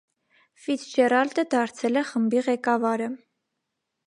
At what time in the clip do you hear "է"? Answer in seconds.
2.03-2.05